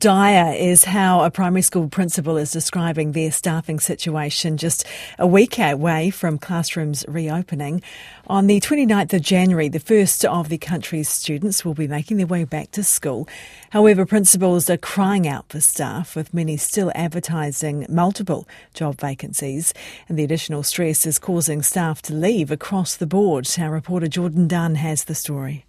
Dire 0.00 0.54
is 0.54 0.84
how 0.84 1.24
a 1.24 1.30
primary 1.30 1.60
school 1.60 1.86
principal 1.86 2.38
is 2.38 2.50
describing 2.50 3.12
their 3.12 3.30
staffing 3.30 3.78
situation 3.78 4.56
just 4.56 4.86
a 5.18 5.26
week 5.26 5.58
away 5.58 6.08
from 6.08 6.38
classrooms 6.38 7.04
reopening. 7.06 7.82
On 8.26 8.46
the 8.46 8.62
29th 8.62 9.12
of 9.12 9.20
January, 9.20 9.68
the 9.68 9.78
first 9.78 10.24
of 10.24 10.48
the 10.48 10.56
country's 10.56 11.10
students 11.10 11.66
will 11.66 11.74
be 11.74 11.86
making 11.86 12.16
their 12.16 12.26
way 12.26 12.44
back 12.44 12.70
to 12.70 12.82
school. 12.82 13.28
However, 13.72 14.06
principals 14.06 14.70
are 14.70 14.78
crying 14.78 15.28
out 15.28 15.50
for 15.50 15.60
staff, 15.60 16.16
with 16.16 16.32
many 16.32 16.56
still 16.56 16.90
advertising 16.94 17.84
multiple 17.90 18.48
job 18.72 18.98
vacancies. 18.98 19.74
And 20.08 20.18
the 20.18 20.24
additional 20.24 20.62
stress 20.62 21.04
is 21.04 21.18
causing 21.18 21.60
staff 21.60 22.00
to 22.02 22.14
leave 22.14 22.50
across 22.50 22.96
the 22.96 23.06
board. 23.06 23.46
Our 23.58 23.70
reporter 23.70 24.08
Jordan 24.08 24.48
Dunn 24.48 24.76
has 24.76 25.04
the 25.04 25.14
story. 25.14 25.66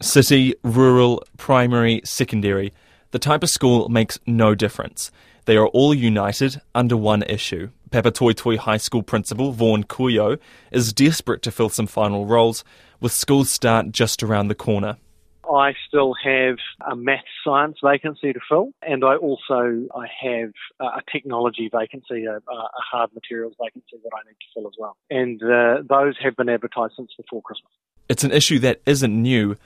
City, 0.00 0.54
rural, 0.62 1.24
primary, 1.36 2.00
secondary. 2.04 2.72
The 3.12 3.18
type 3.18 3.42
of 3.42 3.48
school 3.48 3.88
makes 3.88 4.20
no 4.24 4.54
difference. 4.54 5.10
They 5.46 5.56
are 5.56 5.66
all 5.66 5.92
united 5.92 6.60
under 6.76 6.96
one 6.96 7.24
issue. 7.24 7.70
Papatoetoe 7.90 8.56
High 8.56 8.76
School 8.76 9.02
principal 9.02 9.50
Vaughan 9.50 9.82
Couillault 9.82 10.38
is 10.70 10.92
desperate 10.92 11.42
to 11.42 11.50
fill 11.50 11.70
some 11.70 11.88
final 11.88 12.24
roles, 12.24 12.62
with 13.00 13.10
school 13.10 13.44
start 13.44 13.90
just 13.90 14.22
around 14.22 14.46
the 14.46 14.54
corner. 14.54 14.96
I 15.44 15.74
still 15.88 16.14
have 16.22 16.58
a 16.88 16.94
math 16.94 17.24
science 17.44 17.78
vacancy 17.82 18.32
to 18.32 18.38
fill, 18.48 18.70
and 18.80 19.04
I 19.04 19.16
also 19.16 19.88
I 19.92 20.06
have 20.22 20.52
a 20.78 21.00
technology 21.10 21.68
vacancy, 21.72 22.26
a, 22.26 22.36
a 22.36 22.68
hard 22.92 23.10
materials 23.12 23.54
vacancy 23.60 23.96
that 24.04 24.10
I 24.14 24.28
need 24.28 24.36
to 24.38 24.46
fill 24.54 24.68
as 24.68 24.74
well. 24.78 24.96
And 25.10 25.42
uh, 25.42 25.82
those 25.88 26.14
have 26.22 26.36
been 26.36 26.48
advertised 26.48 26.92
since 26.96 27.10
before 27.16 27.42
Christmas. 27.42 27.72
It's 28.08 28.22
an 28.22 28.30
issue 28.30 28.60
that 28.60 28.80
isn't 28.86 29.20
new, 29.20 29.56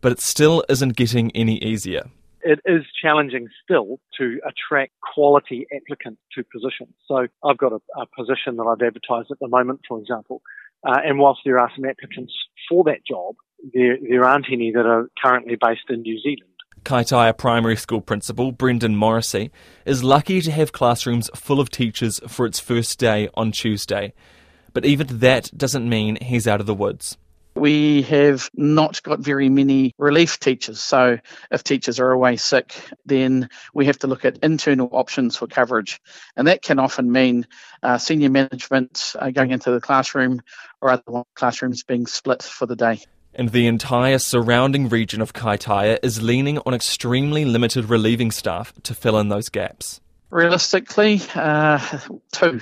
but 0.00 0.12
it 0.12 0.20
still 0.20 0.64
isn't 0.70 0.96
getting 0.96 1.30
any 1.32 1.62
easier 1.62 2.04
it 2.46 2.60
is 2.64 2.84
challenging 3.02 3.48
still 3.62 3.98
to 4.18 4.40
attract 4.46 4.92
quality 5.14 5.66
applicants 5.74 6.20
to 6.32 6.44
positions. 6.44 6.94
So 7.08 7.26
I've 7.44 7.58
got 7.58 7.72
a, 7.72 7.80
a 8.00 8.06
position 8.16 8.56
that 8.56 8.62
I've 8.62 8.86
advertised 8.86 9.32
at 9.32 9.38
the 9.40 9.48
moment, 9.48 9.80
for 9.88 9.98
example, 9.98 10.42
uh, 10.86 10.98
and 11.04 11.18
whilst 11.18 11.40
there 11.44 11.58
are 11.58 11.70
some 11.74 11.84
applicants 11.84 12.32
for 12.68 12.84
that 12.84 13.04
job, 13.04 13.34
there, 13.74 13.98
there 14.00 14.24
aren't 14.24 14.46
any 14.52 14.70
that 14.70 14.86
are 14.86 15.08
currently 15.22 15.56
based 15.60 15.90
in 15.90 16.02
New 16.02 16.20
Zealand. 16.20 16.52
Kaitaia 16.84 17.36
Primary 17.36 17.74
School 17.74 18.00
Principal 18.00 18.52
Brendan 18.52 18.94
Morrissey 18.94 19.50
is 19.84 20.04
lucky 20.04 20.40
to 20.40 20.52
have 20.52 20.70
classrooms 20.70 21.28
full 21.34 21.58
of 21.58 21.68
teachers 21.68 22.20
for 22.28 22.46
its 22.46 22.60
first 22.60 23.00
day 23.00 23.28
on 23.34 23.50
Tuesday. 23.50 24.12
But 24.72 24.84
even 24.84 25.08
that 25.18 25.50
doesn't 25.56 25.88
mean 25.88 26.16
he's 26.22 26.46
out 26.46 26.60
of 26.60 26.66
the 26.66 26.74
woods. 26.74 27.18
We 27.66 28.02
have 28.02 28.48
not 28.54 29.02
got 29.02 29.18
very 29.18 29.48
many 29.48 29.92
relief 29.98 30.38
teachers. 30.38 30.78
So 30.78 31.18
if 31.50 31.64
teachers 31.64 31.98
are 31.98 32.12
away 32.12 32.36
sick, 32.36 32.80
then 33.04 33.48
we 33.74 33.86
have 33.86 33.98
to 33.98 34.06
look 34.06 34.24
at 34.24 34.38
internal 34.38 34.88
options 34.92 35.34
for 35.34 35.48
coverage. 35.48 36.00
And 36.36 36.46
that 36.46 36.62
can 36.62 36.78
often 36.78 37.10
mean 37.10 37.44
uh, 37.82 37.98
senior 37.98 38.30
management 38.30 39.14
uh, 39.18 39.30
going 39.30 39.50
into 39.50 39.72
the 39.72 39.80
classroom 39.80 40.42
or 40.80 40.90
other 40.90 41.24
classrooms 41.34 41.82
being 41.82 42.06
split 42.06 42.44
for 42.44 42.66
the 42.66 42.76
day. 42.76 43.00
And 43.34 43.48
the 43.48 43.66
entire 43.66 44.20
surrounding 44.20 44.88
region 44.88 45.20
of 45.20 45.32
Kaitaia 45.32 45.98
is 46.04 46.22
leaning 46.22 46.60
on 46.66 46.72
extremely 46.72 47.44
limited 47.44 47.86
relieving 47.86 48.30
staff 48.30 48.72
to 48.84 48.94
fill 48.94 49.18
in 49.18 49.28
those 49.28 49.48
gaps. 49.48 50.00
Realistically, 50.30 51.20
uh, 51.34 51.80
two 52.30 52.60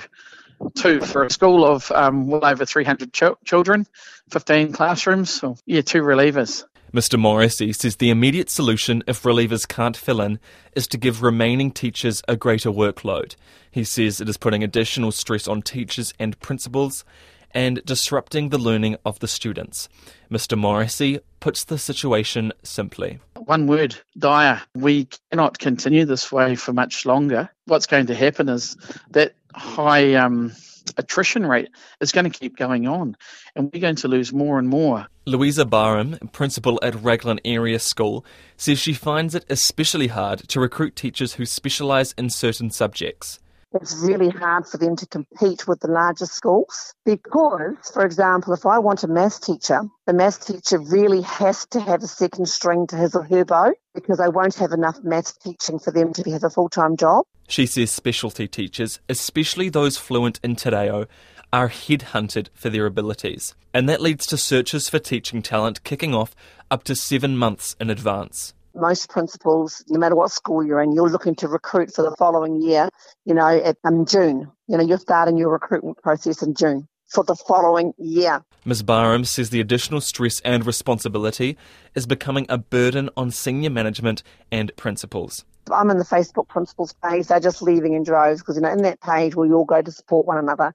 two 0.75 1.01
for 1.01 1.23
a 1.23 1.29
school 1.29 1.65
of 1.65 1.91
um, 1.91 2.27
well 2.27 2.45
over 2.45 2.65
300 2.65 3.13
ch- 3.13 3.23
children, 3.43 3.87
15 4.29 4.71
classrooms. 4.71 5.29
So, 5.29 5.57
yeah, 5.65 5.81
two 5.81 6.01
relievers. 6.01 6.63
Mr. 6.93 7.19
Morrissey 7.19 7.73
says 7.73 7.97
the 7.97 8.09
immediate 8.09 8.49
solution 8.49 9.03
if 9.05 9.23
relievers 9.23 9.67
can't 9.67 9.97
fill 9.97 10.21
in 10.21 10.39
is 10.75 10.87
to 10.87 10.97
give 10.97 11.21
remaining 11.21 11.71
teachers 11.71 12.21
a 12.27 12.37
greater 12.37 12.69
workload. 12.71 13.35
He 13.69 13.83
says 13.83 14.21
it 14.21 14.29
is 14.29 14.37
putting 14.37 14.63
additional 14.63 15.11
stress 15.11 15.45
on 15.47 15.61
teachers 15.61 16.13
and 16.19 16.39
principals 16.39 17.03
and 17.51 17.83
disrupting 17.83 18.49
the 18.49 18.57
learning 18.57 18.95
of 19.05 19.19
the 19.19 19.27
students. 19.27 19.89
Mr. 20.31 20.57
Morrissey 20.57 21.19
puts 21.39 21.65
the 21.65 21.77
situation 21.77 22.53
simply. 22.63 23.19
One 23.45 23.67
word 23.67 23.95
dire. 24.17 24.61
We 24.73 25.07
cannot 25.29 25.59
continue 25.59 26.05
this 26.05 26.31
way 26.31 26.55
for 26.55 26.73
much 26.73 27.05
longer. 27.05 27.49
What's 27.65 27.85
going 27.85 28.07
to 28.07 28.15
happen 28.15 28.49
is 28.49 28.75
that 29.11 29.35
high 29.53 30.15
um, 30.15 30.51
attrition 30.97 31.45
rate 31.45 31.69
is 32.01 32.11
going 32.11 32.29
to 32.29 32.39
keep 32.39 32.57
going 32.57 32.87
on, 32.87 33.15
and 33.55 33.71
we're 33.71 33.81
going 33.81 33.97
to 33.97 34.07
lose 34.07 34.33
more 34.33 34.57
and 34.57 34.67
more. 34.67 35.07
Louisa 35.27 35.63
Barham, 35.63 36.17
principal 36.31 36.79
at 36.81 36.95
Raglan 36.95 37.39
Area 37.45 37.79
School, 37.79 38.25
says 38.57 38.79
she 38.79 38.93
finds 38.93 39.35
it 39.35 39.45
especially 39.49 40.07
hard 40.07 40.39
to 40.49 40.59
recruit 40.59 40.95
teachers 40.95 41.33
who 41.33 41.45
specialise 41.45 42.13
in 42.13 42.31
certain 42.31 42.71
subjects 42.71 43.39
it's 43.75 43.95
really 43.95 44.29
hard 44.29 44.67
for 44.67 44.77
them 44.77 44.95
to 44.95 45.05
compete 45.05 45.67
with 45.67 45.79
the 45.81 45.87
larger 45.87 46.25
schools 46.25 46.93
because, 47.05 47.75
for 47.93 48.05
example, 48.05 48.53
if 48.53 48.65
I 48.65 48.79
want 48.79 49.03
a 49.03 49.07
maths 49.07 49.39
teacher, 49.39 49.81
the 50.05 50.13
maths 50.13 50.45
teacher 50.45 50.79
really 50.79 51.21
has 51.21 51.65
to 51.67 51.79
have 51.79 52.01
a 52.01 52.07
second 52.07 52.47
string 52.47 52.87
to 52.87 52.95
his 52.95 53.15
or 53.15 53.23
her 53.23 53.45
bow 53.45 53.73
because 53.93 54.19
I 54.19 54.29
won't 54.29 54.55
have 54.55 54.71
enough 54.71 55.03
maths 55.03 55.33
teaching 55.33 55.79
for 55.79 55.91
them 55.91 56.13
to 56.13 56.31
have 56.31 56.43
a 56.43 56.49
full 56.49 56.69
time 56.69 56.97
job. 56.97 57.25
She 57.47 57.65
says 57.65 57.91
specialty 57.91 58.47
teachers, 58.47 58.99
especially 59.09 59.69
those 59.69 59.97
fluent 59.97 60.39
in 60.43 60.55
Te 60.55 60.69
Reo, 60.69 61.05
are 61.53 61.69
headhunted 61.69 62.47
for 62.53 62.69
their 62.69 62.85
abilities, 62.85 63.55
and 63.73 63.87
that 63.87 64.01
leads 64.01 64.25
to 64.27 64.37
searches 64.37 64.89
for 64.89 64.99
teaching 64.99 65.41
talent 65.41 65.83
kicking 65.83 66.13
off 66.13 66.35
up 66.71 66.83
to 66.85 66.95
seven 66.95 67.37
months 67.37 67.75
in 67.79 67.89
advance 67.89 68.53
most 68.75 69.09
principals, 69.09 69.83
no 69.89 69.99
matter 69.99 70.15
what 70.15 70.31
school 70.31 70.65
you're 70.65 70.81
in, 70.81 70.93
you're 70.93 71.09
looking 71.09 71.35
to 71.35 71.47
recruit 71.47 71.93
for 71.93 72.01
the 72.01 72.15
following 72.17 72.61
year, 72.61 72.89
you 73.25 73.33
know, 73.33 73.47
at 73.47 73.77
um, 73.83 74.05
June. 74.05 74.51
You 74.67 74.77
know, 74.77 74.83
you're 74.83 74.97
starting 74.97 75.37
your 75.37 75.49
recruitment 75.49 75.97
process 75.97 76.41
in 76.41 76.53
June 76.55 76.87
for 77.07 77.23
the 77.23 77.35
following 77.35 77.93
year. 77.97 78.43
Ms. 78.65 78.83
Barham 78.83 79.25
says 79.25 79.49
the 79.49 79.61
additional 79.61 80.01
stress 80.01 80.39
and 80.41 80.65
responsibility 80.65 81.57
is 81.93 82.05
becoming 82.05 82.45
a 82.49 82.57
burden 82.57 83.09
on 83.15 83.31
senior 83.31 83.69
management 83.69 84.23
and 84.51 84.75
principals. 84.75 85.45
I'm 85.71 85.89
in 85.89 85.97
the 85.97 86.05
Facebook 86.05 86.47
principals 86.47 86.93
page. 87.03 87.27
They're 87.27 87.39
just 87.39 87.61
leaving 87.61 87.93
in 87.93 88.03
droves 88.03 88.41
because, 88.41 88.55
you 88.55 88.61
know, 88.61 88.71
in 88.71 88.81
that 88.83 89.01
page 89.01 89.35
we 89.35 89.51
all 89.51 89.65
go 89.65 89.81
to 89.81 89.91
support 89.91 90.25
one 90.25 90.37
another. 90.37 90.73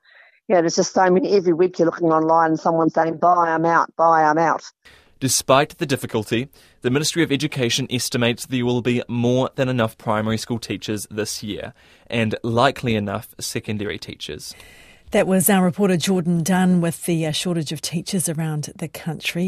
You 0.49 0.57
know, 0.57 0.63
there's 0.63 0.77
just 0.77 0.95
so 0.95 1.09
many. 1.11 1.33
Every 1.33 1.53
week 1.53 1.79
you're 1.79 1.87
looking 1.87 2.11
online 2.11 2.51
and 2.51 2.61
someone's 2.61 2.95
saying, 2.95 3.19
bye, 3.19 3.51
I'm 3.51 3.65
out, 3.65 3.95
bye, 3.97 4.25
I'm 4.25 4.39
out. 4.39 4.65
Despite 5.21 5.77
the 5.77 5.85
difficulty, 5.85 6.49
the 6.81 6.91
Ministry 6.91 7.23
of 7.23 7.31
Education 7.31 7.87
estimates 7.91 8.47
there 8.47 8.65
will 8.65 8.81
be 8.81 9.03
more 9.07 9.51
than 9.55 9.69
enough 9.69 9.99
primary 9.99 10.39
school 10.39 10.59
teachers 10.59 11.07
this 11.11 11.43
year, 11.43 11.75
and 12.07 12.35
likely 12.43 12.95
enough 12.95 13.35
secondary 13.39 13.99
teachers. 13.99 14.55
That 15.11 15.27
was 15.27 15.51
our 15.51 15.63
reporter 15.63 15.99
Jordan 15.99 16.43
Dunn 16.43 16.81
with 16.81 17.05
the 17.05 17.27
uh, 17.27 17.33
shortage 17.33 17.71
of 17.71 17.83
teachers 17.83 18.31
around 18.31 18.73
the 18.77 18.89
country. 18.89 19.45